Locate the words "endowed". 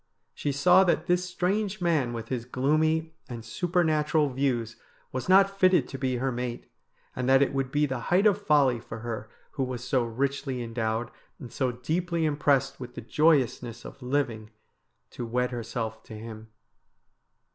10.63-11.11